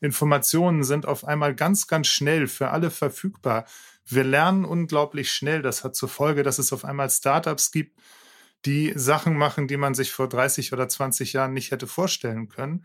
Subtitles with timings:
[0.00, 3.64] Informationen sind auf einmal ganz, ganz schnell für alle verfügbar.
[4.04, 5.62] Wir lernen unglaublich schnell.
[5.62, 7.98] Das hat zur Folge, dass es auf einmal Startups gibt,
[8.66, 12.84] die Sachen machen, die man sich vor 30 oder 20 Jahren nicht hätte vorstellen können.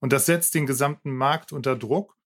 [0.00, 2.16] Und das setzt den gesamten Markt unter Druck.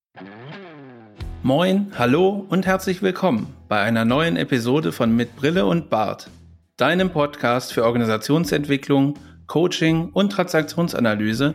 [1.42, 6.30] Moin, hallo und herzlich willkommen bei einer neuen Episode von Mit Brille und Bart,
[6.76, 11.54] deinem Podcast für Organisationsentwicklung, Coaching und Transaktionsanalyse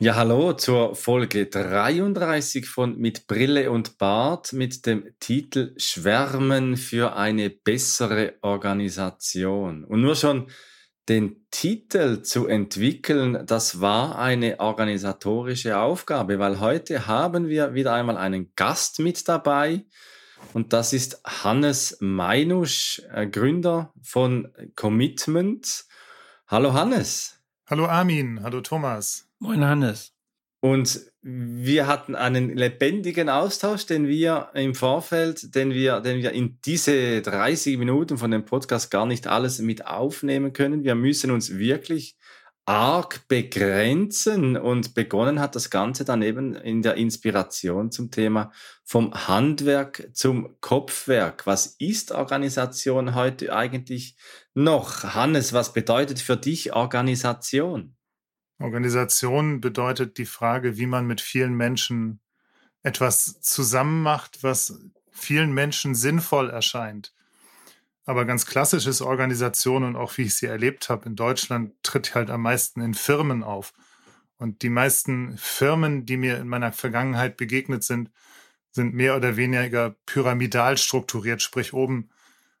[0.00, 7.14] Ja, hallo zur Folge 33 von Mit Brille und Bart mit dem Titel Schwärmen für
[7.14, 9.84] eine bessere Organisation.
[9.84, 10.48] Und nur schon
[11.08, 18.16] den Titel zu entwickeln, das war eine organisatorische Aufgabe, weil heute haben wir wieder einmal
[18.16, 19.84] einen Gast mit dabei.
[20.54, 25.84] Und das ist Hannes Meinusch, äh, Gründer von Commitment.
[26.48, 27.38] Hallo Hannes.
[27.66, 29.26] Hallo Armin, hallo Thomas.
[29.44, 30.14] Moin Hannes.
[30.62, 36.60] Und wir hatten einen lebendigen Austausch, den wir im Vorfeld, den wir, den wir in
[36.64, 40.82] diese 30 Minuten von dem Podcast gar nicht alles mit aufnehmen können.
[40.82, 42.16] Wir müssen uns wirklich
[42.64, 48.50] arg begrenzen und begonnen hat das Ganze dann eben in der Inspiration zum Thema
[48.82, 51.46] vom Handwerk zum Kopfwerk.
[51.46, 54.16] Was ist Organisation heute eigentlich
[54.54, 55.04] noch?
[55.04, 57.94] Hannes, was bedeutet für dich Organisation?
[58.58, 62.20] Organisation bedeutet die Frage, wie man mit vielen Menschen
[62.82, 64.80] etwas zusammen macht, was
[65.10, 67.14] vielen Menschen sinnvoll erscheint.
[68.04, 72.14] Aber ganz klassisch ist Organisation und auch wie ich sie erlebt habe in Deutschland, tritt
[72.14, 73.72] halt am meisten in Firmen auf.
[74.36, 78.10] Und die meisten Firmen, die mir in meiner Vergangenheit begegnet sind,
[78.72, 82.10] sind mehr oder weniger pyramidal strukturiert, sprich oben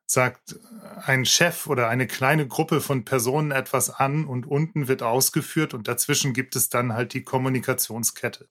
[0.06, 0.56] sagt
[1.04, 5.88] ein Chef oder eine kleine Gruppe von Personen etwas an und unten wird ausgeführt und
[5.88, 8.48] dazwischen gibt es dann halt die Kommunikationskette.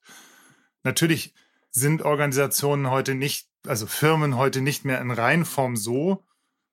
[0.83, 1.33] Natürlich
[1.71, 6.23] sind Organisationen heute nicht, also Firmen heute nicht mehr in Reihenform so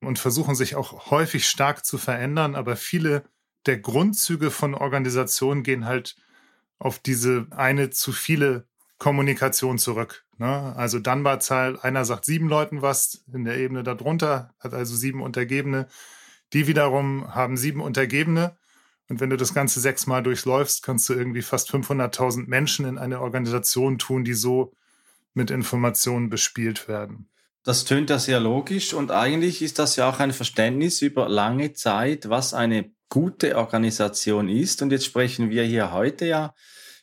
[0.01, 3.25] und versuchen sich auch häufig stark zu verändern, aber viele
[3.67, 6.17] der Grundzüge von Organisationen gehen halt
[6.79, 8.67] auf diese eine zu viele
[8.99, 10.25] Kommunikation zurück.
[10.41, 10.75] Ne?
[10.75, 15.87] Also Dunbar-Zahl, einer sagt sieben Leuten was, in der Ebene darunter hat also sieben Untergebene.
[16.55, 18.57] Die wiederum haben sieben Untergebene.
[19.11, 23.21] Und wenn du das Ganze sechsmal durchläufst, kannst du irgendwie fast 500.000 Menschen in eine
[23.21, 24.73] Organisation tun, die so
[25.35, 27.29] mit Informationen bespielt werden.
[27.63, 31.75] Das tönt ja sehr logisch und eigentlich ist das ja auch ein Verständnis über lange
[31.75, 34.81] Zeit, was eine gute Organisation ist.
[34.81, 36.55] Und jetzt sprechen wir hier heute ja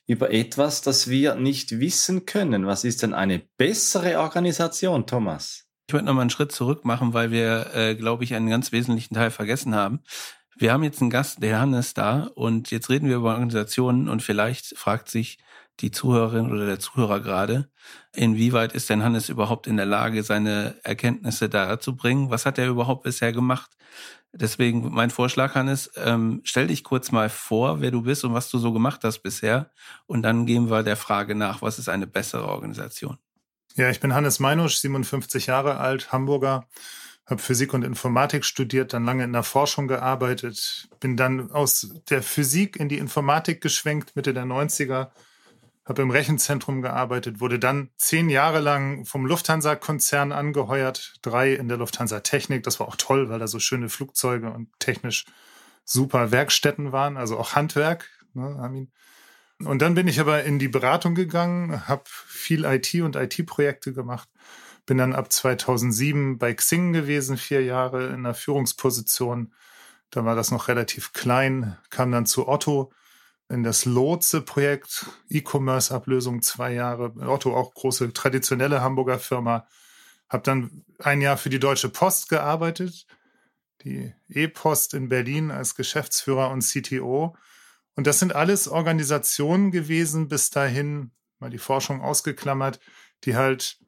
[0.07, 2.66] über etwas, das wir nicht wissen können.
[2.66, 5.66] Was ist denn eine bessere Organisation, Thomas?
[5.88, 8.72] Ich wollte noch mal einen Schritt zurück machen, weil wir, äh, glaube ich, einen ganz
[8.72, 10.01] wesentlichen Teil vergessen haben.
[10.57, 14.23] Wir haben jetzt einen Gast, der Hannes da, und jetzt reden wir über Organisationen und
[14.23, 15.38] vielleicht fragt sich
[15.79, 17.69] die Zuhörerin oder der Zuhörer gerade,
[18.13, 22.31] inwieweit ist denn Hannes überhaupt in der Lage, seine Erkenntnisse da zu bringen?
[22.31, 23.78] Was hat er überhaupt bisher gemacht?
[24.34, 28.50] Deswegen mein Vorschlag, Hannes, ähm, stell dich kurz mal vor, wer du bist und was
[28.50, 29.72] du so gemacht hast bisher.
[30.06, 33.18] Und dann gehen wir der Frage nach, was ist eine bessere Organisation?
[33.76, 36.68] Ja, ich bin Hannes Meinusch, 57 Jahre alt, Hamburger,
[37.26, 42.24] habe Physik und Informatik studiert, dann lange in der Forschung gearbeitet, bin dann aus der
[42.24, 45.10] Physik in die Informatik geschwenkt, Mitte der 90er,
[45.88, 51.78] habe im Rechenzentrum gearbeitet, wurde dann zehn Jahre lang vom Lufthansa-Konzern angeheuert, drei in der
[51.78, 52.64] Lufthansa Technik.
[52.64, 55.25] Das war auch toll, weil da so schöne Flugzeuge und technisch
[55.86, 58.09] super Werkstätten waren, also auch Handwerk.
[58.34, 58.92] Ne, Armin.
[59.64, 64.30] Und dann bin ich aber in die Beratung gegangen, habe viel IT und IT-Projekte gemacht,
[64.86, 69.54] bin dann ab 2007 bei Xing gewesen, vier Jahre in einer Führungsposition.
[70.12, 72.92] Da war das noch relativ klein, kam dann zu Otto,
[73.50, 77.14] in das Lotse-Projekt, E-Commerce-Ablösung zwei Jahre.
[77.28, 79.68] Otto auch große traditionelle Hamburger Firma.
[80.30, 83.08] Habe dann ein Jahr für die Deutsche Post gearbeitet,
[83.84, 87.36] die E-Post in Berlin als Geschäftsführer und CTO.
[87.96, 92.80] Und das sind alles Organisationen gewesen, bis dahin, mal die Forschung ausgeklammert,
[93.24, 93.80] die halt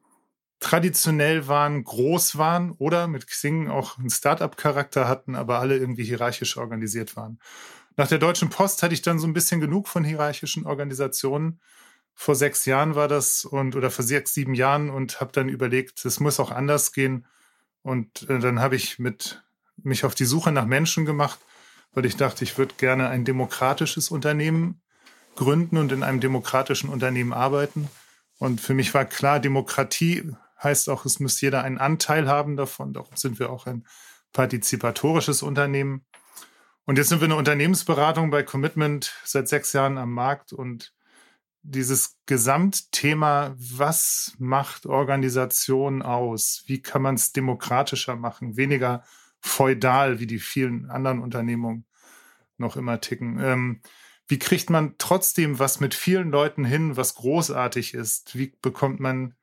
[0.60, 6.56] traditionell waren, groß waren oder mit Xing auch einen Startup-Charakter hatten, aber alle irgendwie hierarchisch
[6.56, 7.38] organisiert waren.
[8.00, 11.60] Nach der Deutschen Post hatte ich dann so ein bisschen genug von hierarchischen Organisationen.
[12.14, 16.02] Vor sechs Jahren war das und oder vor sechs, sieben Jahren und habe dann überlegt,
[16.06, 17.26] es muss auch anders gehen
[17.82, 19.42] Und äh, dann habe ich mit
[19.82, 21.40] mich auf die Suche nach Menschen gemacht,
[21.92, 24.80] weil ich dachte, ich würde gerne ein demokratisches Unternehmen
[25.36, 27.90] gründen und in einem demokratischen Unternehmen arbeiten.
[28.38, 30.32] Und für mich war klar, Demokratie
[30.62, 32.94] heißt auch, es muss jeder einen Anteil haben davon.
[32.94, 33.84] Darum sind wir auch ein
[34.32, 36.06] partizipatorisches Unternehmen.
[36.90, 40.92] Und jetzt sind wir eine Unternehmensberatung bei Commitment seit sechs Jahren am Markt und
[41.62, 46.64] dieses Gesamtthema, was macht Organisation aus?
[46.66, 48.56] Wie kann man es demokratischer machen?
[48.56, 49.04] Weniger
[49.38, 51.84] feudal, wie die vielen anderen Unternehmungen
[52.58, 53.38] noch immer ticken.
[53.38, 53.82] Ähm,
[54.26, 58.36] wie kriegt man trotzdem was mit vielen Leuten hin, was großartig ist?
[58.36, 59.36] Wie bekommt man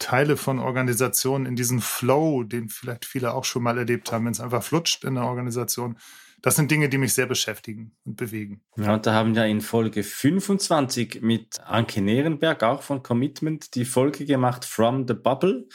[0.00, 4.32] Teile von Organisationen in diesen Flow, den vielleicht viele auch schon mal erlebt haben, wenn
[4.32, 5.96] es einfach flutscht in der Organisation?
[6.44, 8.60] Das sind Dinge, die mich sehr beschäftigen und bewegen.
[8.76, 13.86] Ja, und da haben wir in Folge 25 mit Anke Nierenberg, auch von Commitment, die
[13.86, 15.66] Folge gemacht From the Bubble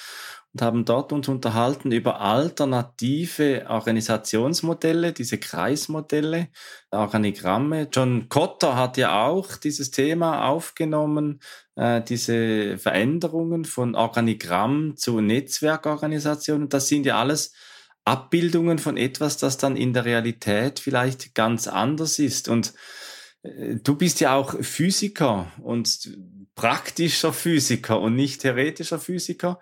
[0.54, 6.50] und haben dort uns unterhalten über alternative Organisationsmodelle, diese Kreismodelle,
[6.92, 7.88] Organigramme.
[7.92, 11.39] John Cotter hat ja auch dieses Thema aufgenommen,
[11.77, 16.69] äh, diese Veränderungen von Organigramm zu Netzwerkorganisationen.
[16.69, 17.54] Das sind ja alles
[18.09, 22.50] Abbildungen von etwas, das dann in der Realität vielleicht ganz anders ist.
[22.50, 22.73] Und
[23.44, 26.17] äh, du bist ja auch Physiker und
[26.56, 29.59] praktischer Physiker und nicht theoretischer Physiker.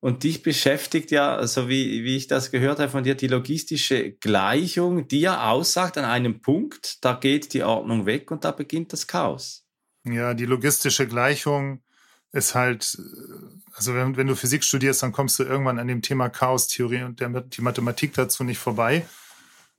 [0.00, 4.12] Und dich beschäftigt ja, so wie, wie ich das gehört habe von dir, die logistische
[4.12, 8.92] Gleichung, die ja aussagt an einem Punkt, da geht die Ordnung weg und da beginnt
[8.92, 9.66] das Chaos.
[10.04, 11.82] Ja, die logistische Gleichung
[12.32, 12.98] ist halt,
[13.72, 17.20] also wenn, wenn du Physik studierst, dann kommst du irgendwann an dem Thema Chaostheorie und
[17.20, 19.06] der, die Mathematik dazu nicht vorbei.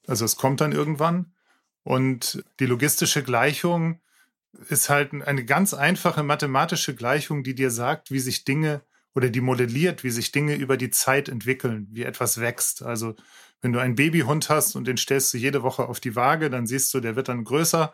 [0.08, 1.34] Also es kommt dann irgendwann.
[1.84, 4.00] Und die logistische Gleichung
[4.68, 8.82] ist halt eine ganz einfache mathematische Gleichung, die dir sagt, wie sich Dinge
[9.14, 12.82] oder die modelliert, wie sich Dinge über die Zeit entwickeln, wie etwas wächst.
[12.84, 13.16] Also
[13.62, 16.66] wenn du einen Babyhund hast und den stellst du jede Woche auf die Waage, dann
[16.66, 17.94] siehst du, der wird dann größer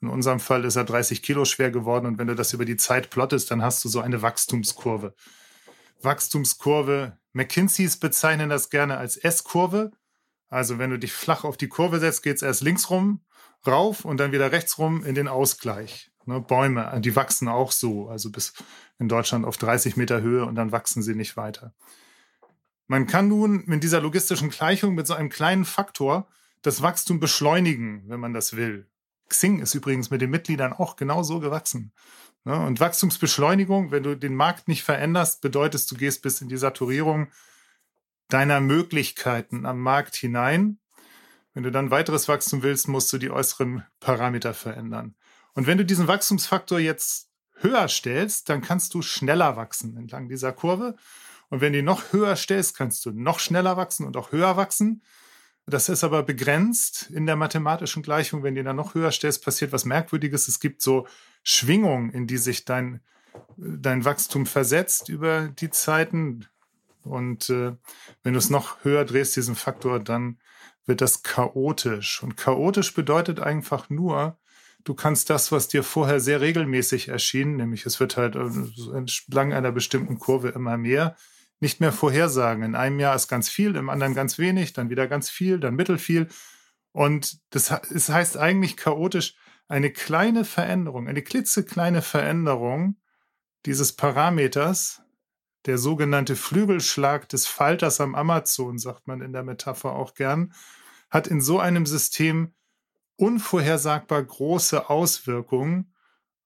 [0.00, 2.76] in unserem Fall ist er 30 Kilo schwer geworden und wenn du das über die
[2.76, 5.14] Zeit plottest, dann hast du so eine Wachstumskurve.
[6.00, 9.90] Wachstumskurve, McKinseys bezeichnen das gerne als S-Kurve.
[10.48, 13.20] Also wenn du dich flach auf die Kurve setzt, geht es erst links rum,
[13.66, 16.10] rauf und dann wieder rechts rum in den Ausgleich.
[16.26, 18.54] Ne, Bäume, die wachsen auch so, also bis
[18.98, 21.74] in Deutschland auf 30 Meter Höhe und dann wachsen sie nicht weiter.
[22.86, 26.28] Man kann nun mit dieser logistischen Gleichung mit so einem kleinen Faktor
[26.62, 28.88] das Wachstum beschleunigen, wenn man das will.
[29.30, 31.92] Xing ist übrigens mit den Mitgliedern auch genau so gewachsen.
[32.44, 32.54] Ne?
[32.54, 37.28] Und Wachstumsbeschleunigung, wenn du den Markt nicht veränderst, bedeutet, du gehst bis in die Saturierung
[38.28, 40.78] deiner Möglichkeiten am Markt hinein.
[41.54, 45.16] Wenn du dann weiteres Wachstum willst, musst du die äußeren Parameter verändern.
[45.54, 50.52] Und wenn du diesen Wachstumsfaktor jetzt höher stellst, dann kannst du schneller wachsen entlang dieser
[50.52, 50.96] Kurve.
[51.48, 54.56] Und wenn du ihn noch höher stellst, kannst du noch schneller wachsen und auch höher
[54.56, 55.02] wachsen.
[55.70, 58.42] Das ist aber begrenzt in der mathematischen Gleichung.
[58.42, 60.48] Wenn du dann noch höher stellst, passiert was Merkwürdiges.
[60.48, 61.06] Es gibt so
[61.44, 63.00] Schwingungen, in die sich dein,
[63.56, 66.46] dein Wachstum versetzt über die Zeiten.
[67.04, 67.76] Und äh,
[68.24, 70.38] wenn du es noch höher drehst, diesen Faktor, dann
[70.86, 72.20] wird das chaotisch.
[72.22, 74.36] Und chaotisch bedeutet einfach nur,
[74.82, 79.52] du kannst das, was dir vorher sehr regelmäßig erschien, nämlich es wird halt äh, entlang
[79.52, 81.16] einer bestimmten Kurve immer mehr,
[81.60, 82.62] nicht mehr vorhersagen.
[82.62, 85.74] In einem Jahr ist ganz viel, im anderen ganz wenig, dann wieder ganz viel, dann
[85.74, 86.28] mittelfiel.
[86.92, 89.36] Und das, das heißt eigentlich chaotisch,
[89.68, 92.96] eine kleine Veränderung, eine klitzekleine Veränderung
[93.66, 95.02] dieses Parameters,
[95.66, 100.54] der sogenannte Flügelschlag des Falters am Amazon, sagt man in der Metapher auch gern,
[101.10, 102.54] hat in so einem System
[103.16, 105.92] unvorhersagbar große Auswirkungen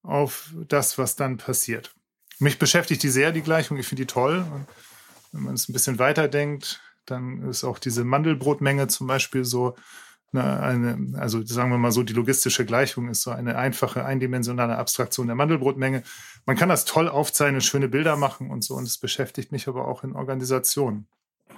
[0.03, 1.95] auf das, was dann passiert.
[2.39, 3.77] Mich beschäftigt die sehr, die Gleichung.
[3.77, 4.45] Ich finde die toll.
[5.35, 9.75] Wenn man es ein bisschen weiterdenkt, dann ist auch diese Mandelbrotmenge zum Beispiel so
[10.33, 15.27] eine, also sagen wir mal so, die logistische Gleichung ist so eine einfache, eindimensionale Abstraktion
[15.27, 16.03] der Mandelbrotmenge.
[16.45, 19.87] Man kann das toll aufzeichnen, schöne Bilder machen und so, und es beschäftigt mich aber
[19.87, 21.07] auch in Organisationen.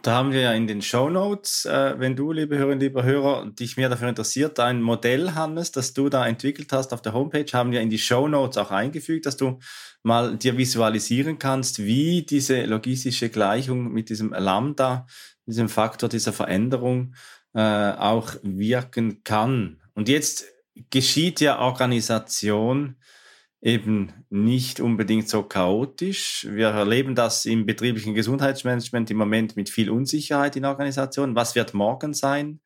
[0.03, 3.47] Da haben wir ja in den Show Notes, äh, wenn du, liebe Hörerinnen, lieber Hörer,
[3.47, 7.51] dich mehr dafür interessiert, dein Modell, Hannes, das du da entwickelt hast auf der Homepage,
[7.51, 9.59] haben wir in die Show Notes auch eingefügt, dass du
[10.03, 15.07] mal dir visualisieren kannst, wie diese logistische Gleichung mit diesem Lambda,
[15.45, 17.15] diesem Faktor dieser Veränderung
[17.53, 19.81] äh, auch wirken kann.
[19.93, 20.45] Und jetzt
[20.89, 22.95] geschieht ja Organisation
[23.67, 26.47] eben nicht unbedingt so chaotisch.
[26.49, 31.35] Wir erleben das im betrieblichen Gesundheitsmanagement im Moment mit viel Unsicherheit in Organisationen.
[31.35, 32.61] Was wird morgen sein?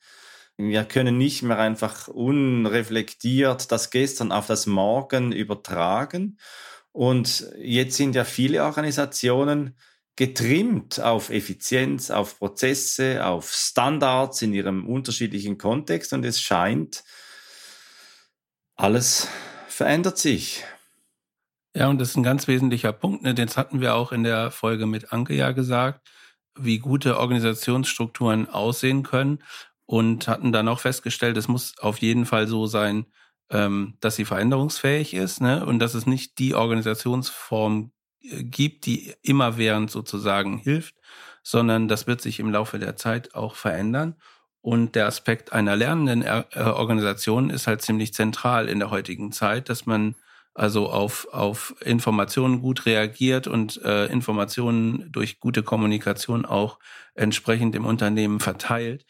[0.57, 6.37] Wir können nicht mehr einfach unreflektiert das Gestern auf das Morgen übertragen.
[6.91, 9.75] Und jetzt sind ja viele Organisationen
[10.15, 17.03] getrimmt auf Effizienz, auf Prozesse, auf Standards in ihrem unterschiedlichen Kontext und es scheint,
[18.75, 19.27] alles
[19.67, 20.63] verändert sich.
[21.73, 23.23] Ja, und das ist ein ganz wesentlicher Punkt.
[23.23, 23.33] Ne?
[23.33, 26.07] Das hatten wir auch in der Folge mit Anke ja gesagt,
[26.55, 29.39] wie gute Organisationsstrukturen aussehen können
[29.85, 33.05] und hatten dann auch festgestellt, es muss auf jeden Fall so sein,
[33.49, 35.65] ähm, dass sie veränderungsfähig ist ne?
[35.65, 40.95] und dass es nicht die Organisationsform äh, gibt, die immerwährend sozusagen hilft,
[41.43, 44.15] sondern das wird sich im Laufe der Zeit auch verändern.
[44.61, 49.69] Und der Aspekt einer lernenden äh, Organisation ist halt ziemlich zentral in der heutigen Zeit,
[49.69, 50.15] dass man
[50.53, 56.79] also auf, auf Informationen gut reagiert und äh, Informationen durch gute Kommunikation auch
[57.15, 59.05] entsprechend im Unternehmen verteilt.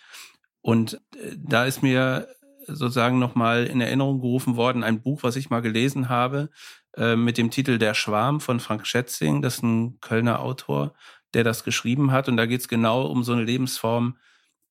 [0.62, 2.28] Und äh, da ist mir
[2.68, 6.50] sozusagen nochmal in Erinnerung gerufen worden, ein Buch, was ich mal gelesen habe,
[6.96, 9.42] äh, mit dem Titel Der Schwarm von Frank Schätzing.
[9.42, 10.94] Das ist ein Kölner Autor,
[11.34, 12.28] der das geschrieben hat.
[12.28, 14.18] Und da geht es genau um so eine Lebensform,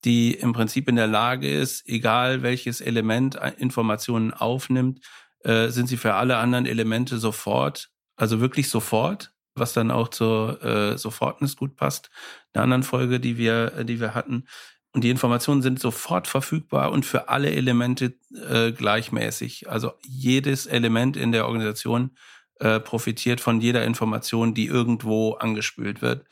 [0.05, 5.01] die im Prinzip in der Lage ist, egal welches Element Informationen aufnimmt,
[5.45, 10.63] äh, sind sie für alle anderen Elemente sofort, also wirklich sofort, was dann auch zur
[10.63, 12.11] äh, Sofortnis gut passt.
[12.53, 14.47] Einer anderen Folge, die wir, die wir hatten.
[14.93, 18.19] Und die Informationen sind sofort verfügbar und für alle Elemente
[18.49, 19.71] äh, gleichmäßig.
[19.71, 22.17] Also jedes Element in der Organisation
[22.59, 26.27] äh, profitiert von jeder Information, die irgendwo angespült wird.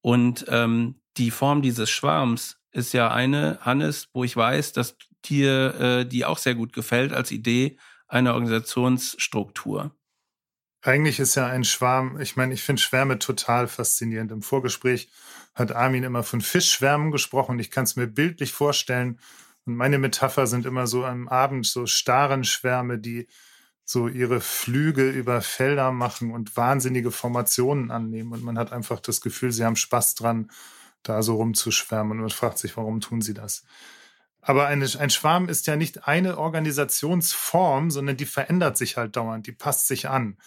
[0.00, 5.74] Und ähm, die Form dieses Schwarms ist ja eine, Hannes, wo ich weiß, dass dir
[5.80, 7.76] äh, die auch sehr gut gefällt als Idee
[8.10, 9.94] einer Organisationsstruktur.
[10.82, 14.32] Eigentlich ist ja ein Schwarm, ich meine, ich finde Schwärme total faszinierend.
[14.32, 15.10] Im Vorgespräch
[15.54, 17.58] hat Armin immer von Fischschwärmen gesprochen.
[17.58, 19.20] Ich kann es mir bildlich vorstellen.
[19.66, 23.28] Und meine Metapher sind immer so am Abend so starren Schwärme, die
[23.84, 28.32] so ihre Flüge über Felder machen und wahnsinnige Formationen annehmen.
[28.32, 30.50] Und man hat einfach das Gefühl, sie haben Spaß dran,
[31.02, 32.12] da so rumzuschwärmen.
[32.12, 33.64] Und man fragt sich, warum tun sie das?
[34.42, 39.46] Aber eine, ein Schwarm ist ja nicht eine Organisationsform, sondern die verändert sich halt dauernd,
[39.46, 40.38] die passt sich an.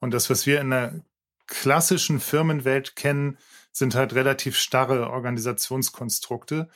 [0.00, 1.00] Und das, was wir in der
[1.46, 3.38] klassischen Firmenwelt kennen,
[3.72, 6.68] sind halt relativ starre Organisationskonstrukte,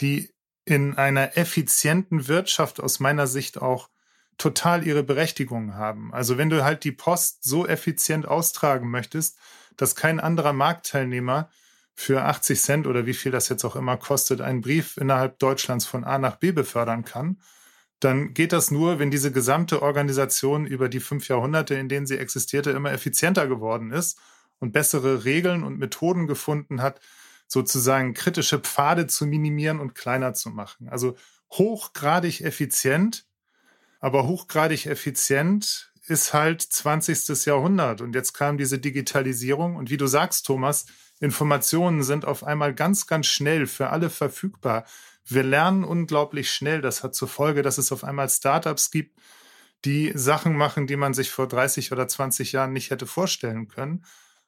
[0.00, 0.32] die
[0.64, 3.88] in einer effizienten Wirtschaft aus meiner Sicht auch
[4.36, 6.12] total ihre Berechtigung haben.
[6.12, 9.38] Also wenn du halt die Post so effizient austragen möchtest,
[9.76, 11.50] dass kein anderer Marktteilnehmer
[12.00, 15.84] für 80 Cent oder wie viel das jetzt auch immer kostet, einen Brief innerhalb Deutschlands
[15.84, 17.40] von A nach B befördern kann,
[17.98, 22.16] dann geht das nur, wenn diese gesamte Organisation über die fünf Jahrhunderte, in denen sie
[22.16, 24.16] existierte, immer effizienter geworden ist
[24.60, 27.00] und bessere Regeln und Methoden gefunden hat,
[27.48, 30.88] sozusagen kritische Pfade zu minimieren und kleiner zu machen.
[30.88, 31.16] Also
[31.50, 33.26] hochgradig effizient,
[33.98, 37.44] aber hochgradig effizient ist halt 20.
[37.44, 38.02] Jahrhundert.
[38.02, 39.74] Und jetzt kam diese Digitalisierung.
[39.74, 40.86] Und wie du sagst, Thomas,
[41.20, 44.84] Informationen sind auf einmal ganz, ganz schnell für alle verfügbar.
[45.24, 46.80] Wir lernen unglaublich schnell.
[46.80, 49.18] Das hat zur Folge, dass es auf einmal Startups gibt,
[49.84, 54.04] die Sachen machen, die man sich vor 30 oder 20 Jahren nicht hätte vorstellen können.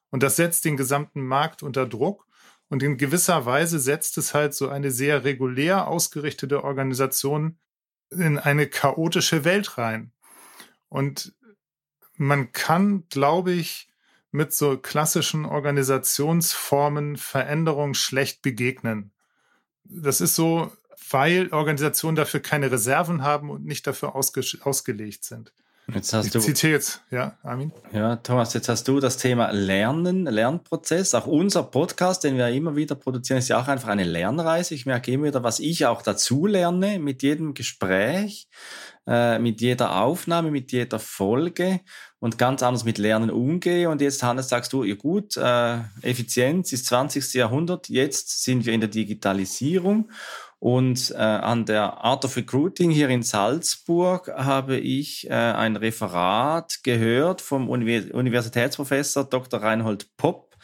[0.09, 2.27] Und das setzt den gesamten Markt unter Druck.
[2.69, 7.57] Und in gewisser Weise setzt es halt so eine sehr regulär ausgerichtete Organisation
[8.11, 10.13] in eine chaotische Welt rein.
[10.87, 11.33] Und
[12.15, 13.90] man kann, glaube ich,
[14.31, 19.11] mit so klassischen Organisationsformen Veränderung schlecht begegnen.
[19.83, 20.71] Das ist so,
[21.09, 25.53] weil Organisationen dafür keine Reserven haben und nicht dafür ausge ausgelegt sind.
[25.93, 27.71] Jetzt hast ich du, zitiere jetzt, ja, Armin.
[27.91, 31.13] Ja, Thomas, jetzt hast du das Thema Lernen, Lernprozess.
[31.15, 34.73] Auch unser Podcast, den wir immer wieder produzieren, ist ja auch einfach eine Lernreise.
[34.73, 38.47] Ich merke immer wieder, was ich auch dazu lerne mit jedem Gespräch,
[39.05, 41.81] äh, mit jeder Aufnahme, mit jeder Folge
[42.19, 43.89] und ganz anders mit Lernen umgehe.
[43.89, 47.33] Und jetzt, Hannes, sagst du, ja gut, äh, Effizienz ist 20.
[47.33, 50.09] Jahrhundert, jetzt sind wir in der Digitalisierung.
[50.61, 56.81] Und äh, an der Art of Recruiting hier in Salzburg habe ich äh, ein Referat
[56.83, 59.59] gehört vom Univers Universitätsprofessor Dr.
[59.59, 60.55] Reinhold Popp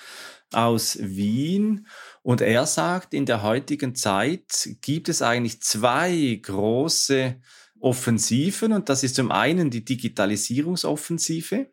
[0.54, 1.88] aus Wien.
[2.22, 7.42] Und er sagt, in der heutigen Zeit gibt es eigentlich zwei große
[7.80, 11.72] Offensiven und das ist zum einen die Digitalisierungsoffensive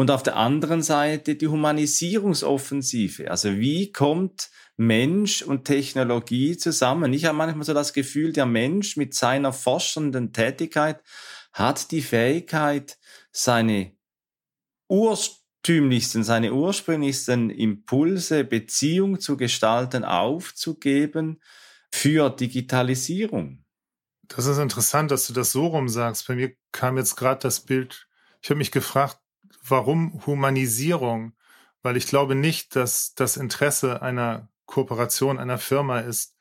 [0.00, 3.30] und auf der anderen Seite die Humanisierungsoffensive.
[3.30, 7.12] Also wie kommt Mensch und Technologie zusammen?
[7.12, 11.02] Ich habe manchmal so das Gefühl, der Mensch mit seiner forschenden Tätigkeit
[11.52, 12.98] hat die Fähigkeit,
[13.30, 13.92] seine
[14.88, 21.42] urtümlichsten, seine ursprünglichsten Impulse, Beziehung zu gestalten, aufzugeben
[21.92, 23.66] für Digitalisierung.
[24.28, 26.26] Das ist interessant, dass du das so rum sagst.
[26.26, 28.08] Bei mir kam jetzt gerade das Bild,
[28.40, 29.19] ich habe mich gefragt,
[29.70, 31.32] warum Humanisierung?
[31.82, 36.36] weil ich glaube nicht, dass das Interesse einer Kooperation, einer Firma ist,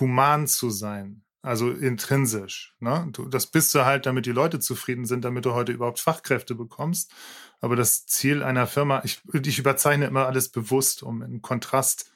[0.00, 1.24] human zu sein.
[1.44, 2.76] Also intrinsisch.
[2.78, 3.08] Ne?
[3.12, 6.54] Du, das bist du halt, damit die Leute zufrieden sind, damit du heute überhaupt Fachkräfte
[6.54, 7.12] bekommst.
[7.60, 12.12] Aber das Ziel einer Firma, ich, ich überzeichne immer alles bewusst, um im Kontrast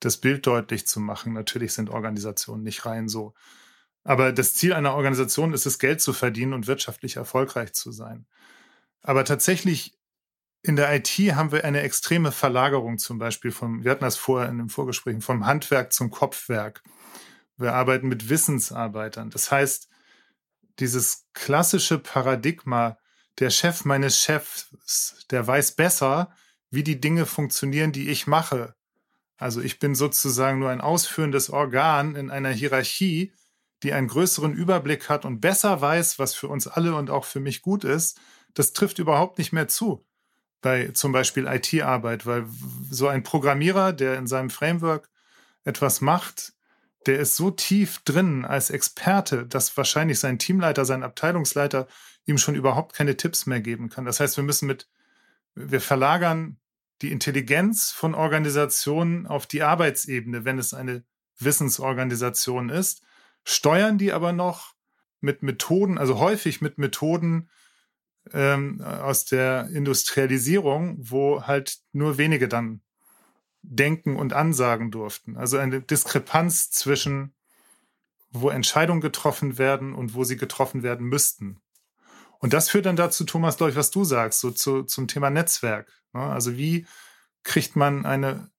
[0.00, 1.34] das Bild deutlich zu machen.
[1.34, 3.34] Natürlich sind Organisationen nicht rein so.
[4.02, 8.26] Aber das Ziel einer Organisation ist es, Geld zu verdienen und wirtschaftlich erfolgreich zu sein.
[9.02, 9.98] Aber tatsächlich
[10.62, 14.48] in der IT haben wir eine extreme Verlagerung zum Beispiel vom, wir hatten das vorher
[14.48, 16.82] in den Vorgesprächen, vom Handwerk zum Kopfwerk.
[17.56, 19.30] Wir arbeiten mit Wissensarbeitern.
[19.30, 19.88] Das heißt,
[20.78, 22.98] dieses klassische Paradigma,
[23.38, 26.32] der Chef meines Chefs, der weiß besser,
[26.70, 28.74] wie die Dinge funktionieren, die ich mache.
[29.36, 33.34] Also ich bin sozusagen nur ein ausführendes Organ in einer Hierarchie,
[33.82, 37.40] die einen größeren Überblick hat und besser weiß, was für uns alle und auch für
[37.40, 38.20] mich gut ist.
[38.54, 40.04] Das trifft überhaupt nicht mehr zu
[40.62, 42.46] bei zum Beispiel IT-Arbeit, weil
[42.88, 45.10] so ein Programmierer, der in seinem Framework
[45.64, 46.54] etwas macht,
[47.06, 51.88] der ist so tief drin als Experte, dass wahrscheinlich sein Teamleiter, sein Abteilungsleiter
[52.26, 54.04] ihm schon überhaupt keine Tipps mehr geben kann.
[54.04, 54.88] Das heißt, wir müssen mit,
[55.56, 56.58] wir verlagern
[57.02, 61.02] die Intelligenz von Organisationen auf die Arbeitsebene, wenn es eine
[61.38, 63.02] Wissensorganisation ist,
[63.44, 64.74] steuern die aber noch
[65.20, 67.50] mit Methoden, also häufig mit Methoden,
[68.32, 72.80] ähm, aus der Industrialisierung, wo halt nur wenige dann
[73.62, 75.36] denken und ansagen durften.
[75.36, 77.34] Also eine Diskrepanz zwischen,
[78.30, 81.60] wo Entscheidungen getroffen werden und wo sie getroffen werden müssten.
[82.38, 85.30] Und das führt dann dazu, Thomas, glaube ich, was du sagst, so zu, zum Thema
[85.30, 85.88] Netzwerk.
[86.12, 86.22] Ne?
[86.22, 86.86] Also wie
[87.44, 88.50] kriegt man eine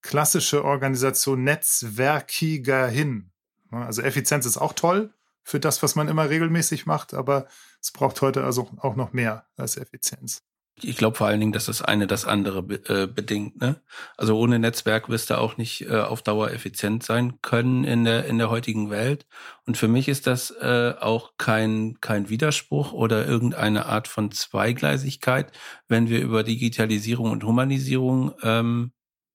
[0.00, 3.30] klassische Organisation netzwerkiger hin?
[3.70, 3.84] Ne?
[3.84, 7.46] Also Effizienz ist auch toll, für das, was man immer regelmäßig macht, aber
[7.80, 10.42] es braucht heute also auch noch mehr als Effizienz.
[10.80, 13.60] Ich glaube vor allen Dingen, dass das eine das andere be äh, bedingt.
[13.60, 13.80] Ne?
[14.16, 18.24] Also ohne Netzwerk wirst du auch nicht äh, auf Dauer effizient sein können in der
[18.24, 19.26] in der heutigen Welt.
[19.66, 25.52] Und für mich ist das äh, auch kein kein Widerspruch oder irgendeine Art von Zweigleisigkeit,
[25.88, 28.92] wenn wir über Digitalisierung und Humanisierung ähm,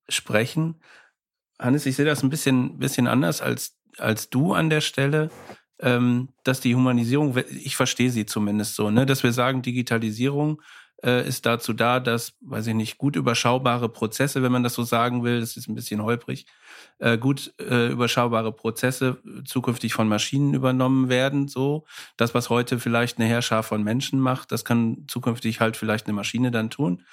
[0.08, 0.82] sprechen.
[1.58, 5.30] Hannes, ich sehe das ein bisschen bisschen anders als als du an der Stelle
[5.80, 10.60] ähm, dass die Humanisierung, ich verstehe sie zumindest so, ne, dass wir sagen, Digitalisierung
[11.04, 14.82] äh, ist dazu da, dass, weiß ich nicht, gut überschaubare Prozesse, wenn man das so
[14.82, 16.46] sagen will, das ist ein bisschen holprig,
[16.98, 21.46] äh, gut äh, überschaubare Prozesse zukünftig von Maschinen übernommen werden.
[21.46, 21.84] So,
[22.16, 26.14] das, was heute vielleicht eine Herrscher von Menschen macht, das kann zukünftig halt vielleicht eine
[26.14, 27.04] Maschine dann tun.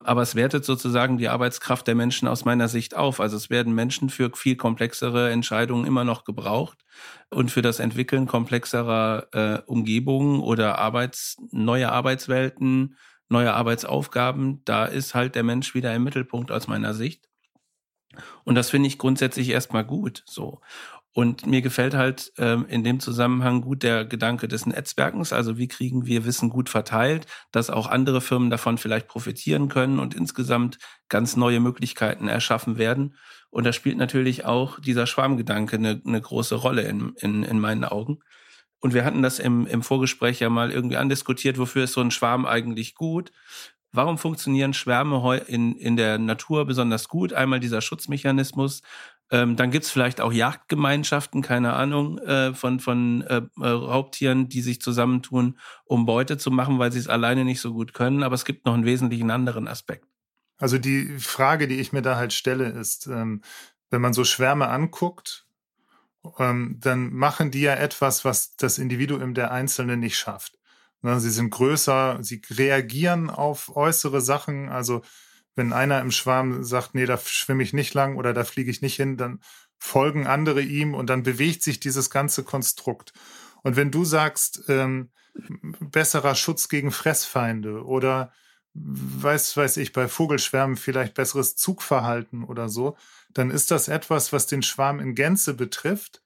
[0.00, 3.20] Aber es wertet sozusagen die Arbeitskraft der Menschen aus meiner Sicht auf.
[3.20, 6.84] Also es werden Menschen für viel komplexere Entscheidungen immer noch gebraucht
[7.30, 12.96] und für das Entwickeln komplexerer äh, Umgebungen oder Arbeits, neue Arbeitswelten
[13.28, 17.28] neue Arbeitsaufgaben, da ist halt der Mensch wieder im Mittelpunkt aus meiner Sicht.
[18.44, 20.60] Und das finde ich grundsätzlich erstmal gut so.
[21.16, 25.32] Und mir gefällt halt ähm, in dem Zusammenhang gut der Gedanke des Netzwerkens.
[25.32, 30.00] Also wie kriegen wir Wissen gut verteilt, dass auch andere Firmen davon vielleicht profitieren können
[30.00, 33.14] und insgesamt ganz neue Möglichkeiten erschaffen werden.
[33.50, 37.84] Und da spielt natürlich auch dieser Schwarmgedanke eine, eine große Rolle in, in, in meinen
[37.84, 38.18] Augen.
[38.84, 42.10] Und wir hatten das im, im Vorgespräch ja mal irgendwie andiskutiert, wofür ist so ein
[42.10, 43.32] Schwarm eigentlich gut?
[43.92, 47.32] Warum funktionieren Schwärme in, in der Natur besonders gut?
[47.32, 48.82] Einmal dieser Schutzmechanismus.
[49.30, 54.60] Ähm, dann gibt's vielleicht auch Jagdgemeinschaften, keine Ahnung, äh, von, von äh, äh, Raubtieren, die
[54.60, 58.22] sich zusammentun, um Beute zu machen, weil sie es alleine nicht so gut können.
[58.22, 60.06] Aber es gibt noch einen wesentlichen anderen Aspekt.
[60.58, 63.40] Also die Frage, die ich mir da halt stelle, ist, ähm,
[63.88, 65.46] wenn man so Schwärme anguckt,
[66.38, 70.58] ähm, dann machen die ja etwas, was das Individuum der Einzelne nicht schafft.
[71.02, 74.70] Ne, sie sind größer, sie reagieren auf äußere Sachen.
[74.70, 75.02] Also
[75.54, 78.82] wenn einer im Schwarm sagt, nee, da schwimme ich nicht lang oder da fliege ich
[78.82, 79.40] nicht hin, dann
[79.78, 83.12] folgen andere ihm und dann bewegt sich dieses ganze Konstrukt.
[83.62, 85.10] Und wenn du sagst, ähm,
[85.80, 88.32] besserer Schutz gegen Fressfeinde oder
[88.74, 92.96] weiß, weiß ich, bei Vogelschwärmen vielleicht besseres Zugverhalten oder so,
[93.32, 96.22] dann ist das etwas, was den Schwarm in Gänze betrifft.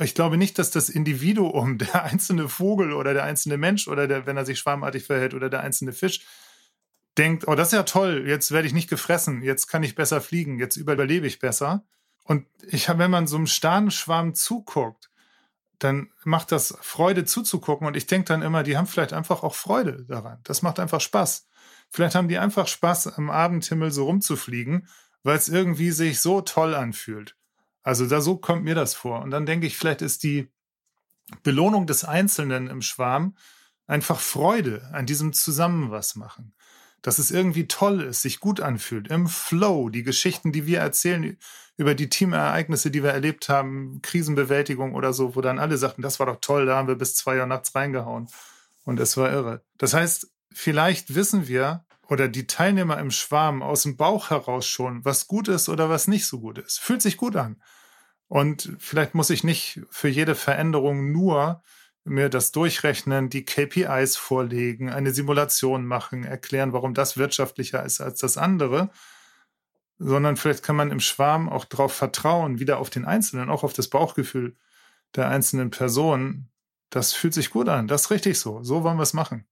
[0.00, 4.26] Ich glaube nicht, dass das Individuum, der einzelne Vogel oder der einzelne Mensch oder der,
[4.26, 6.20] wenn er sich schwarmartig verhält oder der einzelne Fisch,
[7.18, 10.20] denkt, oh, das ist ja toll, jetzt werde ich nicht gefressen, jetzt kann ich besser
[10.20, 11.84] fliegen, jetzt überlebe ich besser.
[12.24, 15.10] Und ich habe, wenn man so einem Sternenschwarm zuguckt,
[15.78, 17.86] dann macht das Freude zuzugucken.
[17.86, 20.38] Und ich denke dann immer, die haben vielleicht einfach auch Freude daran.
[20.44, 21.46] Das macht einfach Spaß.
[21.94, 24.88] Vielleicht haben die einfach Spaß, am Abendhimmel so rumzufliegen
[25.24, 27.34] weil es irgendwie sich so toll anfühlt.
[27.82, 29.22] Also da so kommt mir das vor.
[29.22, 30.48] Und dann denke ich, vielleicht ist die
[31.42, 33.36] Belohnung des Einzelnen im Schwarm
[33.86, 36.54] einfach Freude an diesem Zusammen was machen.
[37.02, 41.36] dass es irgendwie toll ist, sich gut anfühlt, im Flow, die Geschichten, die wir erzählen
[41.76, 46.18] über die Teamereignisse, die wir erlebt haben, Krisenbewältigung oder so, wo dann alle sagten, das
[46.18, 48.28] war doch toll, da haben wir bis zwei Uhr nachts reingehauen.
[48.84, 49.62] Und es war irre.
[49.76, 55.04] Das heißt, vielleicht wissen wir oder die Teilnehmer im Schwarm aus dem Bauch heraus schon,
[55.04, 56.80] was gut ist oder was nicht so gut ist.
[56.80, 57.62] Fühlt sich gut an.
[58.28, 61.62] Und vielleicht muss ich nicht für jede Veränderung nur
[62.04, 68.18] mir das durchrechnen, die KPIs vorlegen, eine Simulation machen, erklären, warum das wirtschaftlicher ist als
[68.18, 68.90] das andere,
[69.98, 73.72] sondern vielleicht kann man im Schwarm auch darauf vertrauen, wieder auf den Einzelnen, auch auf
[73.72, 74.56] das Bauchgefühl
[75.16, 76.50] der einzelnen Person.
[76.90, 78.62] Das fühlt sich gut an, das ist richtig so.
[78.62, 79.46] So wollen wir es machen.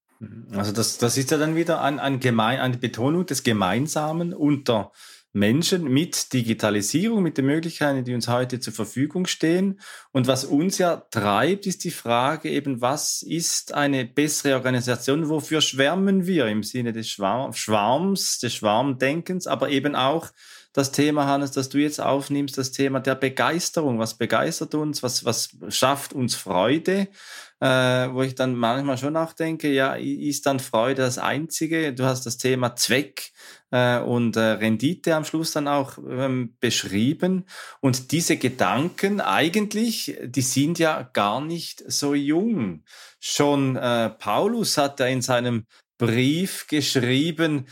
[0.53, 4.93] Also das, das ist ja dann wieder ein, ein gemein, eine Betonung des Gemeinsamen unter
[5.35, 9.81] Menschen mit Digitalisierung, mit den Möglichkeiten, die uns heute zur Verfügung stehen.
[10.13, 15.31] Und was uns ja treibt, ist die Frage eben, was ist eine bessere Organisation?
[15.31, 20.29] Wofür schwärmen wir im Sinne des Schwarms, des Schwarmdenkens, aber eben auch
[20.73, 23.99] das Thema, Hannes, das du jetzt aufnimmst, das Thema der Begeisterung.
[23.99, 25.03] Was begeistert uns?
[25.03, 27.09] Was, was schafft uns Freude?
[27.61, 31.93] Äh, wo ich dann manchmal schon nachdenke, ja, ist dann Freude das Einzige?
[31.93, 33.31] Du hast das Thema Zweck
[33.71, 37.45] äh, und äh, Rendite am Schluss dann auch ähm, beschrieben.
[37.81, 42.83] Und diese Gedanken eigentlich, die sind ja gar nicht so jung.
[43.21, 45.67] Schon äh, Paulus hat ja in seinem
[45.99, 47.67] Brief geschrieben,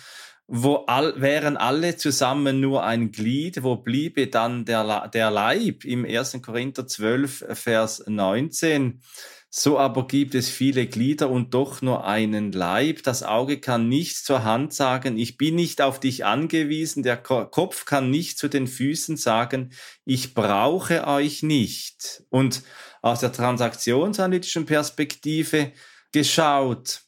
[0.52, 6.04] wo all, wären alle zusammen nur ein Glied, wo bliebe dann der, der Leib im
[6.04, 6.42] 1.
[6.42, 9.00] Korinther 12, Vers 19.
[9.48, 13.04] So aber gibt es viele Glieder und doch nur einen Leib.
[13.04, 17.04] Das Auge kann nicht zur Hand sagen, ich bin nicht auf dich angewiesen.
[17.04, 19.70] Der Kopf kann nicht zu den Füßen sagen,
[20.04, 22.24] ich brauche euch nicht.
[22.28, 22.62] Und
[23.02, 25.70] aus der transaktionsanalytischen Perspektive
[26.10, 27.02] geschaut,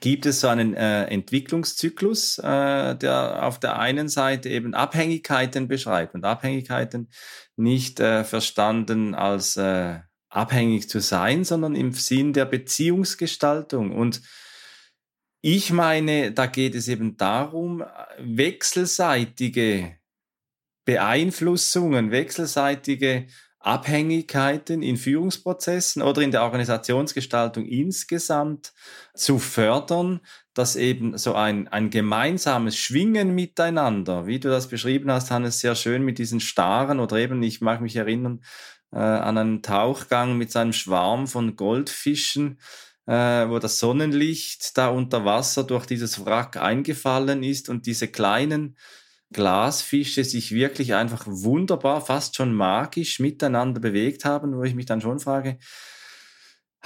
[0.00, 6.14] gibt es so einen äh, Entwicklungszyklus, äh, der auf der einen Seite eben Abhängigkeiten beschreibt
[6.14, 7.08] und Abhängigkeiten
[7.56, 13.92] nicht äh, verstanden als äh, abhängig zu sein, sondern im Sinn der Beziehungsgestaltung.
[13.92, 14.22] Und
[15.40, 17.84] ich meine, da geht es eben darum,
[18.18, 19.96] wechselseitige
[20.84, 23.28] Beeinflussungen, wechselseitige
[23.66, 28.72] Abhängigkeiten in Führungsprozessen oder in der Organisationsgestaltung insgesamt
[29.14, 30.20] zu fördern,
[30.54, 35.74] dass eben so ein, ein gemeinsames Schwingen miteinander, wie du das beschrieben hast, Hannes, sehr
[35.74, 38.40] schön mit diesen starren oder eben, ich mag mich erinnern,
[38.92, 42.60] äh, an einen Tauchgang mit seinem Schwarm von Goldfischen,
[43.06, 48.76] äh, wo das Sonnenlicht da unter Wasser durch dieses Wrack eingefallen ist und diese kleinen
[49.32, 55.00] Glasfische sich wirklich einfach wunderbar, fast schon magisch miteinander bewegt haben, wo ich mich dann
[55.00, 55.58] schon frage,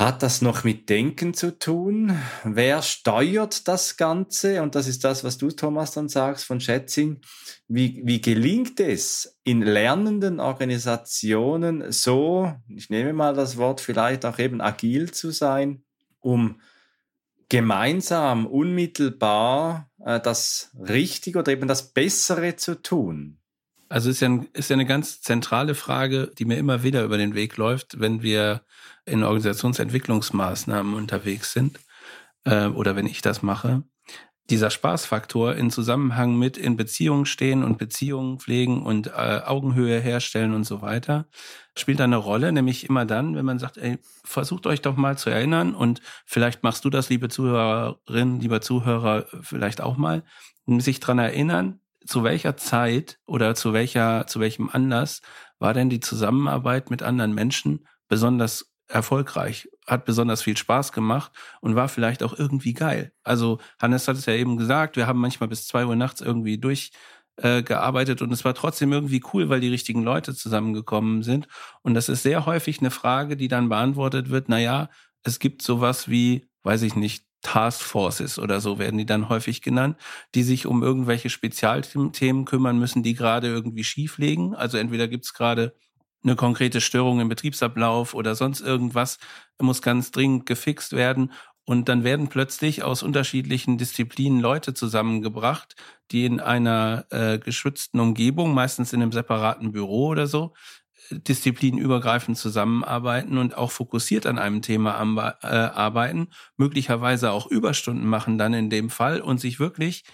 [0.01, 2.17] hat das noch mit Denken zu tun?
[2.43, 4.63] Wer steuert das Ganze?
[4.63, 7.21] Und das ist das, was du, Thomas, dann sagst von Schätzing.
[7.69, 14.39] Wie, wie gelingt es in lernenden Organisationen so, ich nehme mal das Wort, vielleicht auch
[14.39, 15.85] eben agil zu sein,
[16.19, 16.63] um
[17.51, 23.39] gemeinsam, unmittelbar das Richtige oder eben das Bessere zu tun?
[23.89, 27.19] Also ist ja, ein, ist ja eine ganz zentrale Frage, die mir immer wieder über
[27.19, 28.63] den Weg läuft, wenn wir
[29.05, 31.81] in Organisationsentwicklungsmaßnahmen unterwegs sind
[32.45, 33.83] äh, oder wenn ich das mache.
[34.51, 40.55] Dieser Spaßfaktor in Zusammenhang mit in Beziehungen stehen und Beziehungen pflegen und äh, Augenhöhe herstellen
[40.55, 41.27] und so weiter,
[41.77, 45.31] spielt eine Rolle, nämlich immer dann, wenn man sagt, ey, versucht euch doch mal zu
[45.31, 50.25] erinnern und vielleicht machst du das, liebe Zuhörerin, lieber Zuhörer, vielleicht auch mal,
[50.67, 55.23] sich dran erinnern, zu welcher Zeit oder zu welcher, zu welchem Anlass
[55.59, 61.77] war denn die Zusammenarbeit mit anderen Menschen besonders erfolgreich, hat besonders viel Spaß gemacht und
[61.77, 63.13] war vielleicht auch irgendwie geil.
[63.23, 66.59] Also Hannes hat es ja eben gesagt, wir haben manchmal bis zwei Uhr nachts irgendwie
[66.59, 71.47] durchgearbeitet äh, und es war trotzdem irgendwie cool, weil die richtigen Leute zusammengekommen sind.
[71.83, 74.91] Und das ist sehr häufig eine Frage, die dann beantwortet wird, na ja,
[75.23, 79.63] es gibt sowas wie, weiß ich nicht, Task Forces oder so werden die dann häufig
[79.63, 79.97] genannt,
[80.35, 84.55] die sich um irgendwelche Spezialthemen kümmern müssen, die gerade irgendwie schief liegen.
[84.55, 85.75] Also entweder gibt's gerade
[86.23, 89.19] eine konkrete Störung im Betriebsablauf oder sonst irgendwas,
[89.59, 91.33] muss ganz dringend gefixt werden.
[91.65, 95.77] Und dann werden plötzlich aus unterschiedlichen Disziplinen Leute zusammengebracht,
[96.11, 100.53] die in einer äh, geschützten Umgebung, meistens in einem separaten Büro oder so,
[101.11, 108.55] disziplinübergreifend zusammenarbeiten und auch fokussiert an einem Thema äh, arbeiten, möglicherweise auch Überstunden machen dann
[108.55, 110.05] in dem Fall und sich wirklich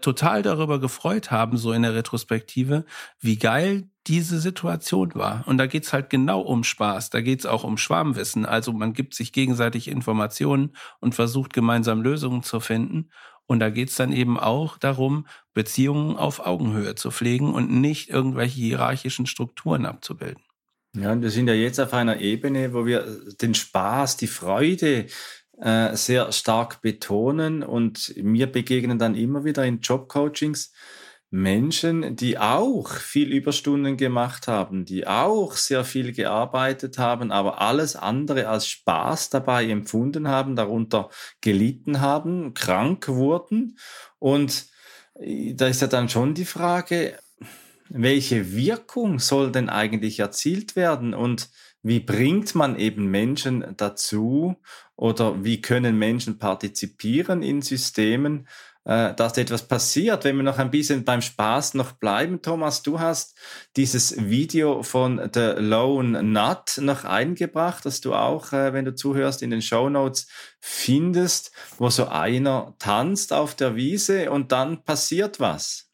[0.00, 2.84] total darüber gefreut haben, so in der Retrospektive,
[3.20, 5.44] wie geil diese Situation war.
[5.46, 8.44] Und da geht's halt genau um Spaß, da geht's auch um Schwarmwissen.
[8.44, 13.10] Also man gibt sich gegenseitig Informationen und versucht gemeinsam Lösungen zu finden.
[13.46, 18.60] Und da geht's dann eben auch darum, Beziehungen auf Augenhöhe zu pflegen und nicht irgendwelche
[18.60, 20.42] hierarchischen Strukturen abzubilden.
[20.96, 23.04] Ja, und wir sind ja jetzt auf einer Ebene, wo wir
[23.40, 25.06] den Spaß, die Freude
[25.60, 30.72] äh, sehr stark betonen und mir begegnen dann immer wieder in Jobcoachings
[31.34, 37.96] Menschen, die auch viel Überstunden gemacht haben, die auch sehr viel gearbeitet haben, aber alles
[37.96, 43.78] andere als Spaß dabei empfunden haben, darunter gelitten haben, krank wurden.
[44.20, 44.66] Und
[45.14, 47.18] äh, da ist ja dann schon die Frage,
[47.88, 51.50] welche Wirkung soll denn eigentlich erzielt werden und
[51.84, 54.56] wie bringt man eben Menschen dazu
[54.96, 58.48] oder wie können Menschen partizipieren in Systemen,
[58.84, 60.24] äh, dass etwas passiert.
[60.24, 63.36] Wenn wir noch ein bisschen beim Spaß noch bleiben, Thomas, du hast
[63.76, 69.42] dieses Video von The Lone Nut noch eingebracht, das du auch, äh, wenn du zuhörst,
[69.42, 70.26] in den Show Notes
[70.60, 75.90] findest, wo so einer tanzt auf der Wiese und dann passiert was.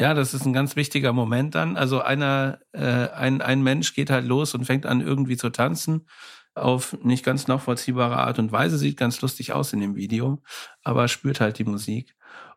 [0.00, 1.76] Ja, das ist ein ganz wichtiger Moment dann.
[1.76, 6.06] Also einer, äh, ein, ein Mensch geht halt los und fängt an irgendwie zu tanzen
[6.54, 10.42] auf nicht ganz nachvollziehbare Art und Weise, sieht ganz lustig aus in dem Video,
[10.82, 12.16] aber spürt halt die Musik.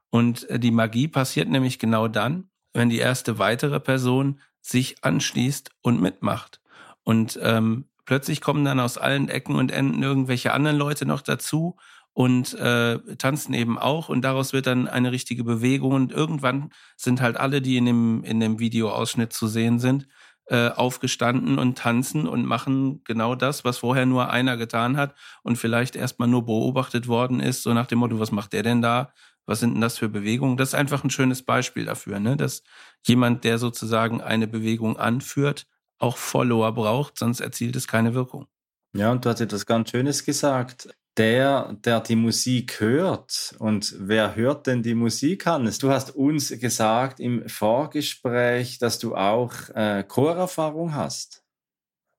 [0.10, 5.70] Und äh, die Magie passiert nämlich genau dann, wenn die erste weitere Person sich anschließt
[5.82, 6.62] und mitmacht.
[7.04, 11.76] Und ähm, plötzlich kommen dann aus allen Ecken und Enden irgendwelche anderen Leute noch dazu
[12.14, 17.22] und äh, tanzen eben auch und daraus wird dann eine richtige Bewegung und irgendwann sind
[17.22, 20.08] halt alle, die in dem in dem Videoausschnitt zu sehen sind,
[20.46, 25.58] äh, aufgestanden und tanzen und machen genau das, was vorher nur einer getan hat und
[25.58, 29.14] vielleicht erstmal nur beobachtet worden ist, so nach dem Motto, was macht der denn da?
[29.46, 30.58] Was sind denn das für Bewegungen?
[30.58, 32.38] Das ist einfach ein schönes Beispiel dafür, ne?
[32.38, 32.64] dass
[33.06, 35.66] jemand, der sozusagen eine Bewegung anführt,
[35.98, 38.48] auch Follower braucht, sonst erzielt es keine Wirkung.
[38.94, 40.90] Ja, und du hast etwas ganz Schönes gesagt.
[41.18, 43.56] Der, der die Musik hört.
[43.60, 45.78] Und wer hört denn die Musik, Hannes?
[45.78, 51.44] Du hast uns gesagt im Vorgespräch, dass du auch äh, Chorerfahrung hast.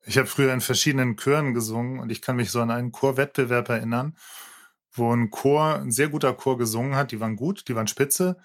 [0.07, 3.69] Ich habe früher in verschiedenen Chören gesungen und ich kann mich so an einen Chorwettbewerb
[3.69, 4.15] erinnern
[4.95, 7.13] wo ein Chor, ein sehr guter Chor gesungen hat.
[7.13, 8.37] Die waren gut, die waren spitze.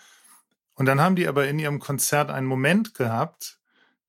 [0.73, 3.58] Und dann haben die aber in ihrem Konzert einen Moment gehabt,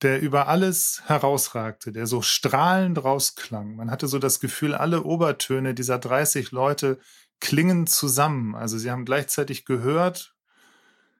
[0.01, 3.75] der über alles herausragte, der so strahlend rausklang.
[3.75, 6.99] Man hatte so das Gefühl, alle Obertöne dieser 30 Leute
[7.39, 8.55] klingen zusammen.
[8.55, 10.35] Also sie haben gleichzeitig gehört,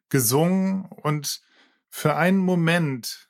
[0.10, 1.42] gesungen und
[1.90, 3.30] für einen Moment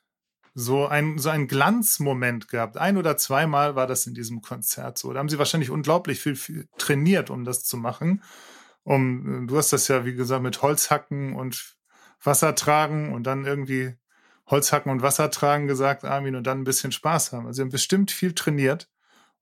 [0.54, 2.76] so ein, so ein Glanzmoment gehabt.
[2.76, 5.12] Ein oder zweimal war das in diesem Konzert so.
[5.12, 8.22] Da haben sie wahrscheinlich unglaublich viel, viel trainiert, um das zu machen.
[8.84, 11.76] Um, du hast das ja, wie gesagt, mit Holzhacken und
[12.22, 13.96] Wasser tragen und dann irgendwie
[14.46, 17.46] Holzhacken und Wasser tragen gesagt, Armin, und dann ein bisschen Spaß haben.
[17.46, 18.88] Also sie haben bestimmt viel trainiert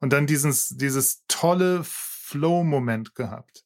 [0.00, 3.64] und dann dieses, dieses tolle Flow-Moment gehabt.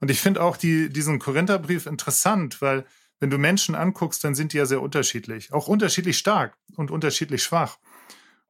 [0.00, 2.84] Und ich finde auch die, diesen Korintherbrief interessant, weil
[3.20, 7.42] wenn du Menschen anguckst, dann sind die ja sehr unterschiedlich, auch unterschiedlich stark und unterschiedlich
[7.42, 7.78] schwach.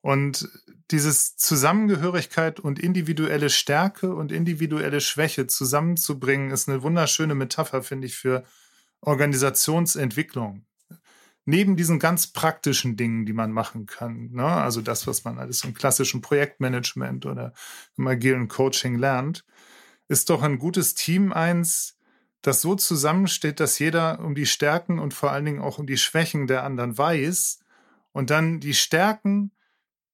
[0.00, 0.48] Und
[0.90, 8.16] dieses Zusammengehörigkeit und individuelle Stärke und individuelle Schwäche zusammenzubringen, ist eine wunderschöne Metapher, finde ich,
[8.16, 8.44] für
[9.00, 10.64] Organisationsentwicklung.
[11.44, 14.46] Neben diesen ganz praktischen Dingen, die man machen kann, ne?
[14.46, 17.52] also das, was man alles im klassischen Projektmanagement oder
[17.96, 19.44] im agilen Coaching lernt,
[20.08, 21.98] ist doch ein gutes Team eins,
[22.42, 25.96] das so zusammensteht, dass jeder um die Stärken und vor allen Dingen auch um die
[25.96, 27.60] Schwächen der anderen weiß
[28.12, 29.52] und dann die Stärken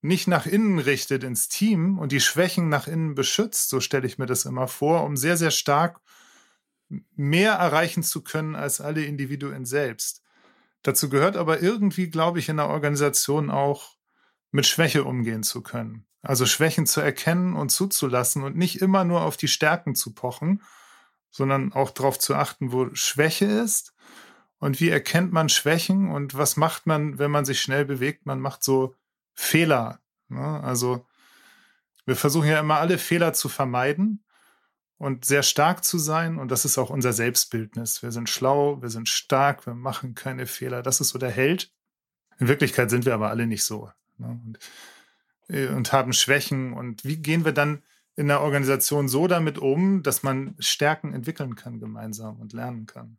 [0.01, 4.19] nicht nach innen richtet ins Team und die Schwächen nach innen beschützt, so stelle ich
[4.19, 6.01] mir das immer vor, um sehr, sehr stark
[7.17, 10.23] mehr erreichen zu können als alle Individuen selbst.
[10.83, 13.97] Dazu gehört aber irgendwie, glaube ich, in der Organisation auch
[14.51, 16.07] mit Schwäche umgehen zu können.
[16.23, 20.63] Also Schwächen zu erkennen und zuzulassen und nicht immer nur auf die Stärken zu pochen,
[21.31, 23.95] sondern auch darauf zu achten, wo Schwäche ist
[24.59, 28.27] und wie erkennt man Schwächen und was macht man, wenn man sich schnell bewegt.
[28.27, 28.95] Man macht so
[29.35, 30.01] Fehler.
[30.29, 30.61] Ne?
[30.63, 31.07] Also
[32.07, 34.25] wir versuchen ja immer alle Fehler zu vermeiden
[34.99, 36.39] und sehr stark zu sein.
[36.39, 38.03] Und das ist auch unser Selbstbildnis.
[38.03, 40.83] Wir sind schlau, wir sind stark, wir machen keine Fehler.
[40.83, 41.73] Das ist so der Held.
[42.39, 43.91] In Wirklichkeit sind wir aber alle nicht so.
[44.19, 44.41] Ne?
[44.45, 44.59] Und,
[45.49, 46.73] äh, und haben Schwächen.
[46.73, 47.83] Und wie gehen wir dann
[48.19, 53.17] in der Organisation so damit um, dass man Stärken entwickeln kann gemeinsam und lernen kann.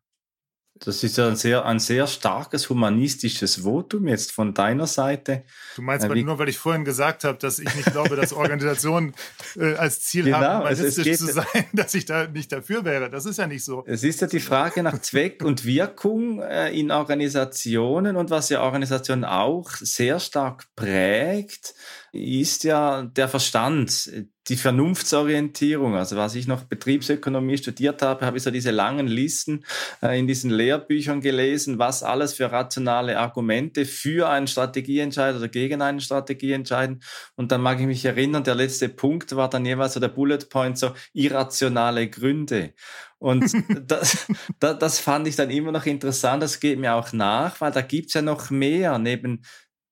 [0.80, 5.44] Das ist ja ein sehr, ein sehr starkes humanistisches Votum jetzt von deiner Seite.
[5.76, 9.13] Du meinst äh, nur, weil ich vorhin gesagt habe, dass ich nicht glaube, dass Organisationen
[9.58, 13.10] äh, als Ziel genau, haben, humanistisch zu sein, dass ich da nicht dafür wäre.
[13.10, 13.84] Das ist ja nicht so.
[13.88, 18.62] Es ist ja die Frage nach Zweck und Wirkung äh, in Organisationen und was ja
[18.62, 21.74] Organisationen auch sehr stark prägt,
[22.12, 24.12] ist ja der Verstand,
[24.50, 25.95] die Vernunftsorientierung.
[25.95, 29.63] Also was ich noch Betriebsökonomie studiert habe, habe ich so diese langen Listen
[30.02, 35.82] äh, in diesen Lehrbüchern gelesen, was alles für rationale Argumente für einen Strategieentscheid oder gegen
[35.82, 37.02] einen Strategieentscheiden.
[37.36, 40.50] Und dann mag ich mich erinnern, der letzte Punkt war dann jeweils so der Bullet
[40.50, 42.74] Point, so irrationale Gründe.
[43.19, 43.54] Und
[43.88, 44.26] das,
[44.60, 47.82] das, das fand ich dann immer noch interessant, das geht mir auch nach, weil da
[47.82, 49.43] gibt's ja noch mehr neben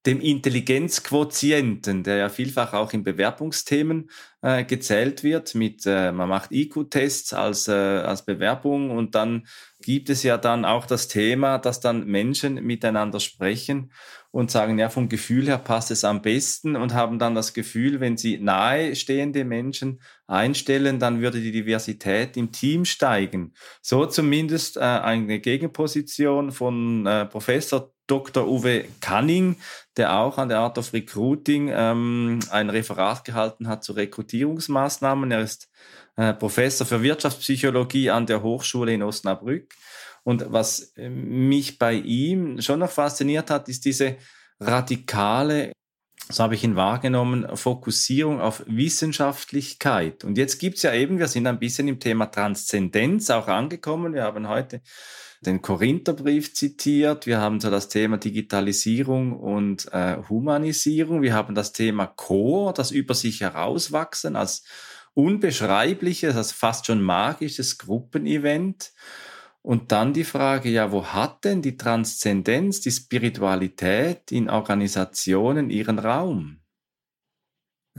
[0.08, 4.10] dem Intelligenzquotienten, der ja vielfach auch in Bewerbungsthemen
[4.42, 9.46] äh, gezählt wird, mit äh, man macht IQ-Tests als, äh, als Bewerbung und dann
[9.82, 13.92] gibt es ja dann auch das Thema, dass dann Menschen miteinander sprechen
[14.32, 18.00] und sagen, ja, vom Gefühl her passt es am besten und haben dann das Gefühl,
[18.00, 23.54] wenn sie nahestehende Menschen einstellen, dann würde die Diversität im Team steigen.
[23.82, 28.48] So zumindest äh, eine Gegenposition von äh, Professor Dr.
[28.48, 29.58] Uwe Canning,
[29.98, 35.32] der auch an der Art of Recruiting ähm, ein Referat gehalten hat zu Rekrutierungsmaßnahmen.
[35.32, 35.70] Er ist
[36.16, 39.74] äh, Professor für Wirtschaftspsychologie an der Hochschule in Osnabrück.
[40.24, 44.18] Und was äh, mich bei ihm schon noch fasziniert hat, ist diese
[44.60, 45.72] radikale,
[46.30, 50.24] so habe ich ihn wahrgenommen, Fokussierung auf Wissenschaftlichkeit.
[50.24, 54.14] Und jetzt gibt's ja eben, wir sind ein bisschen im Thema Transzendenz auch angekommen.
[54.14, 54.82] Wir haben heute
[55.42, 57.28] den Korintherbrief zitiert.
[57.28, 61.22] Wir haben so das Thema Digitalisierung und äh, Humanisierung.
[61.22, 64.64] Wir haben das Thema Chor, das über sich herauswachsen als
[65.14, 68.92] unbeschreibliches, als fast schon magisches Gruppenevent.
[69.62, 76.00] Und dann die Frage, ja, wo hat denn die Transzendenz, die Spiritualität in Organisationen ihren
[76.00, 76.62] Raum?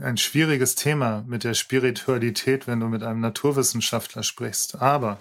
[0.01, 4.81] Ein schwieriges Thema mit der Spiritualität, wenn du mit einem Naturwissenschaftler sprichst.
[4.81, 5.19] Aber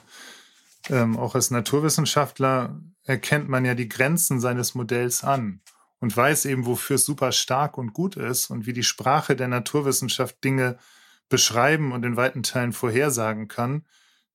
[0.90, 5.61] ähm, auch als Naturwissenschaftler erkennt man ja die Grenzen seines Modells an
[6.01, 9.48] und weiß eben, wofür es super stark und gut ist und wie die Sprache der
[9.48, 10.79] Naturwissenschaft Dinge
[11.29, 13.85] beschreiben und in weiten Teilen vorhersagen kann,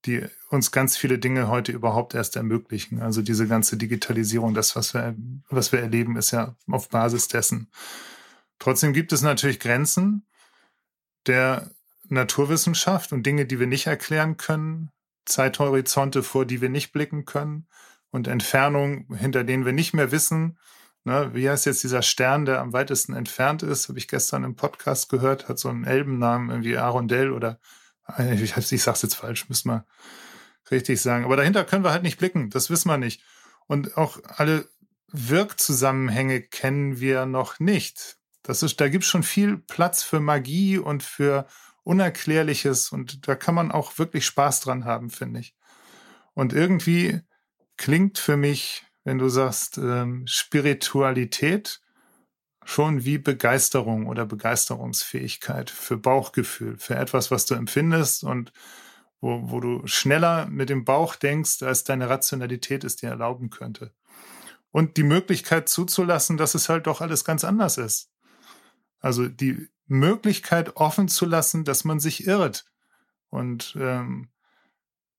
[0.05, 3.01] die uns ganz viele Dinge heute überhaupt erst ermöglichen.
[3.01, 5.15] Also diese ganze Digitalisierung, das, was wir,
[5.49, 7.69] was wir erleben, ist ja auf Basis dessen.
[8.59, 10.25] Trotzdem gibt es natürlich Grenzen
[11.25, 11.71] der
[12.09, 14.91] Naturwissenschaft und Dinge, die wir nicht erklären können,
[15.25, 17.67] Zeithorizonte, vor die wir nicht blicken können
[18.11, 20.57] und Entfernungen, hinter denen wir nicht mehr wissen.
[21.05, 23.89] Ne, wie heißt jetzt dieser Stern, der am weitesten entfernt ist?
[23.89, 27.59] Habe ich gestern im Podcast gehört, hat so einen Elbennamen, irgendwie Arondell oder
[28.17, 29.85] äh, ich, ich sag's jetzt falsch, müssen wir
[30.71, 31.25] richtig sagen.
[31.25, 33.21] Aber dahinter können wir halt nicht blicken, das wissen wir nicht.
[33.67, 34.67] Und auch alle
[35.11, 38.17] Wirkzusammenhänge kennen wir noch nicht.
[38.41, 41.47] Das ist, da gibt es schon viel Platz für Magie und für
[41.83, 45.55] Unerklärliches und da kann man auch wirklich Spaß dran haben, finde ich.
[46.33, 47.21] Und irgendwie
[47.77, 51.81] klingt für mich, wenn du sagst, ähm, Spiritualität
[52.65, 58.53] schon wie Begeisterung oder Begeisterungsfähigkeit für Bauchgefühl, für etwas, was du empfindest und
[59.19, 63.91] wo, wo du schneller mit dem Bauch denkst, als deine Rationalität es dir erlauben könnte.
[64.71, 68.12] Und die Möglichkeit zuzulassen, dass es halt doch alles ganz anders ist.
[69.03, 72.65] Also die Möglichkeit offen zu lassen, dass man sich irrt.
[73.29, 74.29] Und ähm,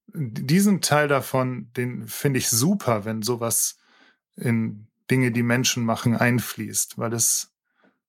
[0.07, 3.77] diesen Teil davon, den finde ich super, wenn sowas
[4.37, 7.53] in Dinge, die Menschen machen, einfließt, weil es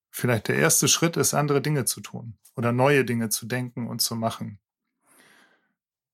[0.09, 4.01] vielleicht der erste Schritt ist, andere Dinge zu tun oder neue Dinge zu denken und
[4.01, 4.59] zu machen.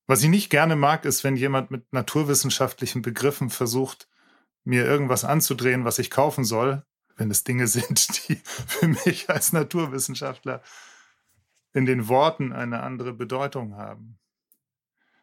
[0.07, 4.09] Was ich nicht gerne mag, ist, wenn jemand mit naturwissenschaftlichen Begriffen versucht,
[4.63, 6.83] mir irgendwas anzudrehen, was ich kaufen soll,
[7.17, 10.61] wenn es Dinge sind, die für mich als Naturwissenschaftler
[11.73, 14.17] in den Worten eine andere Bedeutung haben.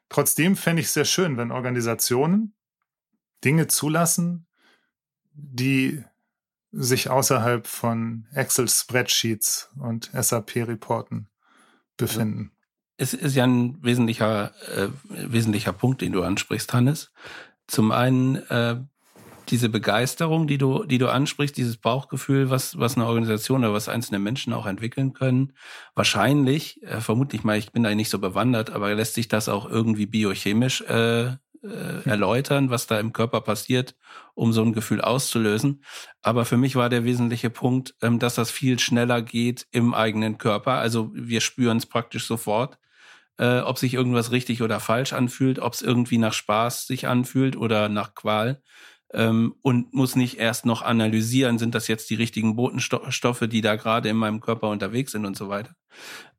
[0.09, 2.55] Trotzdem fände ich es sehr schön, wenn Organisationen
[3.45, 4.47] Dinge zulassen,
[5.33, 6.03] die
[6.73, 11.29] sich außerhalb von Excel-Spreadsheets und SAP-Reporten
[11.97, 12.53] befinden.
[12.97, 17.13] Es ist ja ein wesentlicher, äh, wesentlicher Punkt, den du ansprichst, Hannes.
[17.67, 18.81] Zum einen äh,
[19.51, 23.89] diese Begeisterung, die du, die du ansprichst, dieses Bauchgefühl, was, was eine Organisation oder was
[23.89, 25.53] einzelne Menschen auch entwickeln können.
[25.95, 29.69] Wahrscheinlich, äh, vermutlich mal, ich bin da nicht so bewandert, aber lässt sich das auch
[29.69, 33.97] irgendwie biochemisch äh, äh, erläutern, was da im Körper passiert,
[34.35, 35.83] um so ein Gefühl auszulösen.
[36.23, 40.39] Aber für mich war der wesentliche Punkt, ähm, dass das viel schneller geht im eigenen
[40.39, 40.75] Körper.
[40.75, 42.79] Also wir spüren es praktisch sofort,
[43.39, 47.57] äh, ob sich irgendwas richtig oder falsch anfühlt, ob es irgendwie nach Spaß sich anfühlt
[47.57, 48.63] oder nach Qual.
[49.15, 53.77] Ähm, und muss nicht erst noch analysieren, sind das jetzt die richtigen Botenstoffe, die da
[53.77, 55.75] gerade in meinem Körper unterwegs sind und so weiter.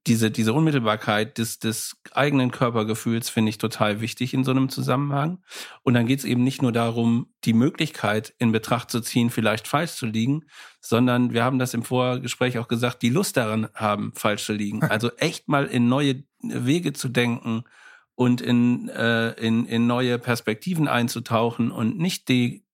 [0.07, 5.43] Diese, diese Unmittelbarkeit des, des eigenen Körpergefühls finde ich total wichtig in so einem Zusammenhang.
[5.84, 9.67] Und dann geht es eben nicht nur darum, die Möglichkeit in Betracht zu ziehen, vielleicht
[9.67, 10.45] falsch zu liegen,
[10.80, 14.82] sondern wir haben das im Vorgespräch auch gesagt, die Lust daran haben, falsch zu liegen.
[14.89, 17.63] Also echt mal in neue Wege zu denken
[18.20, 22.65] und in, äh, in, in neue Perspektiven einzutauchen und nicht die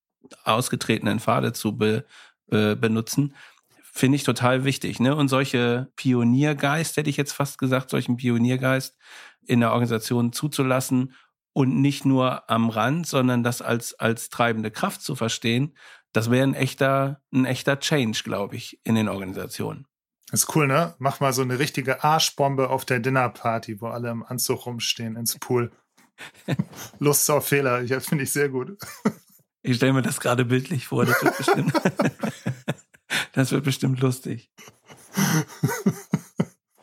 [0.43, 2.03] ausgetretenen Pfade zu be,
[2.47, 3.35] be, benutzen,
[3.83, 4.99] finde ich total wichtig.
[4.99, 5.15] Ne?
[5.15, 8.97] Und solche Pioniergeist, hätte ich jetzt fast gesagt, solchen Pioniergeist
[9.45, 11.13] in der Organisation zuzulassen
[11.53, 15.77] und nicht nur am Rand, sondern das als, als treibende Kraft zu verstehen,
[16.11, 19.85] das wäre ein echter, ein echter Change, glaube ich, in den Organisationen.
[20.31, 20.95] Das ist cool, ne?
[20.97, 25.37] Mach mal so eine richtige Arschbombe auf der Dinnerparty, wo alle im Anzug rumstehen ins
[25.39, 25.71] Pool.
[26.99, 28.77] Lust auf Fehler, ja, finde ich sehr gut.
[29.61, 31.73] ich stelle mir das gerade bildlich vor, das wird bestimmt,
[33.33, 34.51] das wird bestimmt lustig.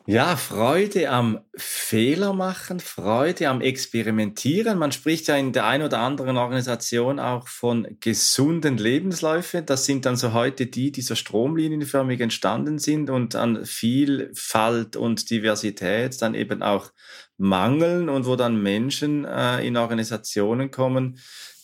[0.07, 4.77] Ja, Freude am Fehler machen, Freude am Experimentieren.
[4.77, 9.65] Man spricht ja in der einen oder anderen Organisation auch von gesunden Lebensläufen.
[9.65, 15.31] Das sind dann so heute die, die so stromlinienförmig entstanden sind und an Vielfalt und
[15.31, 16.91] Diversität dann eben auch
[17.39, 21.21] mangeln und wo dann Menschen äh, in Organisationen kommen,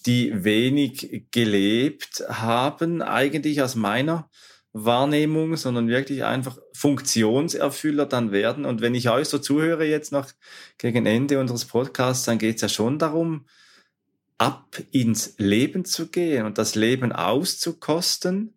[0.07, 4.31] die wenig gelebt haben, eigentlich aus meiner
[4.73, 8.65] Wahrnehmung, sondern wirklich einfach Funktionserfüller dann werden.
[8.65, 10.31] Und wenn ich euch so zuhöre jetzt noch
[10.77, 13.47] gegen Ende unseres Podcasts, dann geht es ja schon darum,
[14.39, 18.55] ab ins Leben zu gehen und das Leben auszukosten,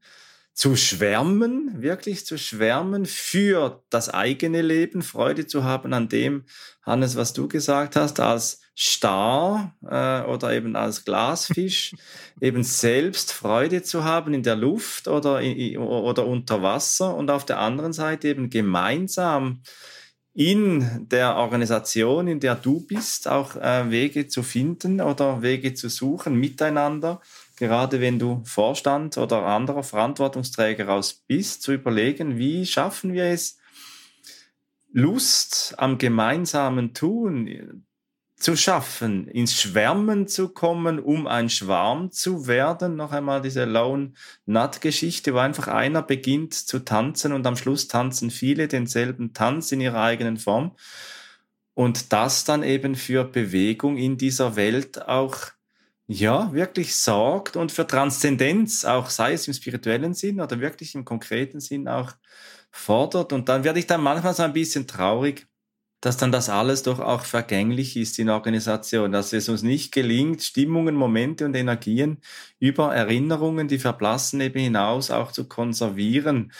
[0.54, 6.46] zu schwärmen, wirklich zu schwärmen für das eigene Leben, Freude zu haben an dem,
[6.84, 11.94] Hannes, was du gesagt hast, als Star äh, oder eben als Glasfisch,
[12.42, 17.46] eben selbst Freude zu haben in der Luft oder, in, oder unter Wasser und auf
[17.46, 19.62] der anderen Seite eben gemeinsam
[20.34, 25.90] in der Organisation, in der du bist, auch äh, Wege zu finden oder Wege zu
[25.90, 27.22] suchen miteinander,
[27.62, 33.60] gerade wenn du Vorstand oder anderer Verantwortungsträger aus bist, zu überlegen, wie schaffen wir es,
[34.92, 37.86] Lust am gemeinsamen Tun,
[38.36, 42.96] zu schaffen, ins Schwärmen zu kommen, um ein Schwarm zu werden.
[42.96, 44.14] Noch einmal diese Lone
[44.48, 49.72] Nut Geschichte, wo einfach einer beginnt zu tanzen und am Schluss tanzen viele denselben Tanz
[49.72, 50.76] in ihrer eigenen Form.
[51.76, 55.52] Und das dann eben für Bewegung in dieser Welt auch,
[56.12, 61.06] ja, wirklich sorgt und für Transzendenz, auch sei es im spirituellen Sinn oder wirklich im
[61.06, 62.12] konkreten Sinn auch
[62.70, 63.32] fordert.
[63.32, 65.48] Und dann werde ich dann manchmal so ein bisschen traurig,
[66.02, 70.44] dass dann das alles doch auch vergänglich ist in Organisation, dass es uns nicht gelingt,
[70.44, 72.18] Stimmungen, Momente und Energien
[72.60, 76.52] über Erinnerungen, die verblassen eben hinaus auch zu konservieren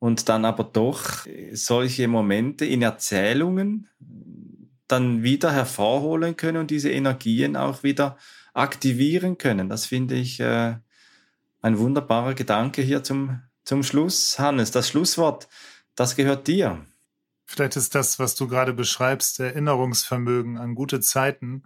[0.00, 3.88] und dann aber doch solche Momente in Erzählungen
[4.88, 8.16] dann wieder hervorholen können und diese Energien auch wieder
[8.56, 9.68] aktivieren können.
[9.68, 10.76] Das finde ich äh,
[11.60, 14.38] ein wunderbarer Gedanke hier zum, zum Schluss.
[14.38, 15.48] Hannes, das Schlusswort,
[15.94, 16.84] das gehört dir.
[17.44, 21.64] Vielleicht ist das, was du gerade beschreibst, Erinnerungsvermögen an gute Zeiten,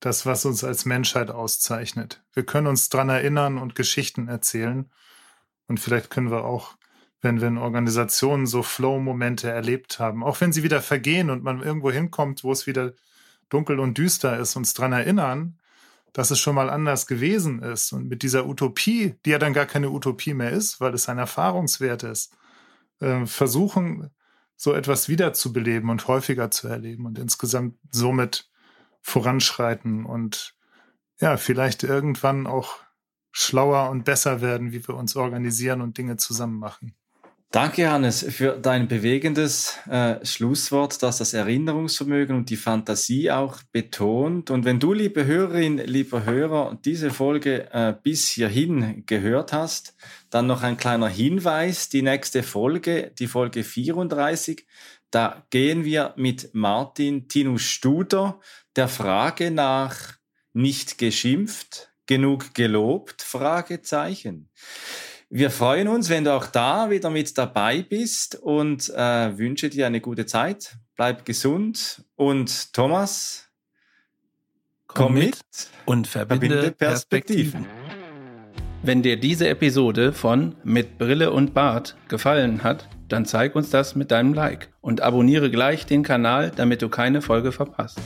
[0.00, 2.22] das, was uns als Menschheit auszeichnet.
[2.32, 4.90] Wir können uns dran erinnern und Geschichten erzählen.
[5.68, 6.76] Und vielleicht können wir auch,
[7.20, 11.62] wenn wir in Organisationen so Flow-Momente erlebt haben, auch wenn sie wieder vergehen und man
[11.62, 12.94] irgendwo hinkommt, wo es wieder
[13.50, 15.59] dunkel und düster ist, uns dran erinnern,
[16.12, 17.92] dass es schon mal anders gewesen ist.
[17.92, 21.18] Und mit dieser Utopie, die ja dann gar keine Utopie mehr ist, weil es ein
[21.18, 22.36] Erfahrungswert ist,
[23.00, 24.10] äh, versuchen,
[24.56, 28.50] so etwas wiederzubeleben und häufiger zu erleben und insgesamt somit
[29.00, 30.54] voranschreiten und
[31.18, 32.76] ja, vielleicht irgendwann auch
[33.32, 36.94] schlauer und besser werden, wie wir uns organisieren und Dinge zusammen machen.
[37.52, 44.50] Danke, Hannes, für dein bewegendes äh, Schlusswort, das das Erinnerungsvermögen und die Fantasie auch betont.
[44.50, 49.96] Und wenn du, liebe Hörerin, lieber Hörer, diese Folge äh, bis hierhin gehört hast,
[50.30, 51.88] dann noch ein kleiner Hinweis.
[51.88, 54.64] Die nächste Folge, die Folge 34,
[55.10, 58.38] da gehen wir mit Martin Tinus Studer
[58.76, 60.14] der Frage nach
[60.52, 63.22] nicht geschimpft, genug gelobt?
[63.22, 64.48] Fragezeichen.
[65.32, 69.86] Wir freuen uns, wenn du auch da wieder mit dabei bist und äh, wünsche dir
[69.86, 70.76] eine gute Zeit.
[70.96, 73.48] Bleib gesund und Thomas,
[74.88, 75.38] komm, komm mit
[75.84, 77.64] und verbinde, verbinde Perspektiven.
[78.82, 83.94] Wenn dir diese Episode von Mit Brille und Bart gefallen hat, dann zeig uns das
[83.94, 88.00] mit deinem Like und abonniere gleich den Kanal, damit du keine Folge verpasst.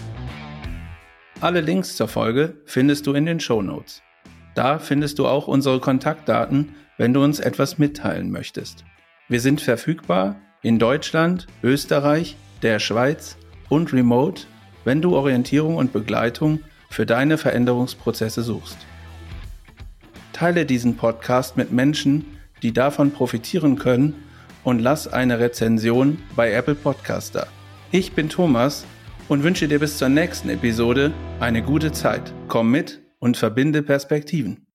[1.40, 4.02] Alle Links zur Folge findest du in den Show Notes.
[4.54, 8.84] Da findest du auch unsere Kontaktdaten, wenn du uns etwas mitteilen möchtest.
[9.28, 13.36] Wir sind verfügbar in Deutschland, Österreich, der Schweiz
[13.68, 14.42] und remote,
[14.84, 18.76] wenn du Orientierung und Begleitung für deine Veränderungsprozesse suchst.
[20.32, 24.14] Teile diesen Podcast mit Menschen, die davon profitieren können
[24.62, 27.47] und lass eine Rezension bei Apple Podcaster.
[27.92, 28.84] Ich bin Thomas
[29.28, 32.32] und wünsche dir bis zur nächsten Episode eine gute Zeit.
[32.49, 34.66] Komm mit und verbinde Perspektiven.